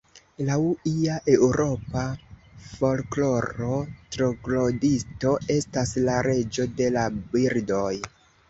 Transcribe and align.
Laŭ 0.45 0.55
ia 0.91 1.17
eŭropa 1.33 2.05
folkloro, 2.69 3.77
troglodito 4.17 5.37
estas 5.57 5.95
la 6.09 6.19
Reĝo 6.31 6.67
de 6.81 6.93
la 6.97 7.09
Birdoj. 7.37 7.97